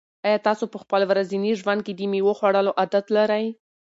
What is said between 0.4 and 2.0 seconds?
تاسو په خپل ورځني ژوند کې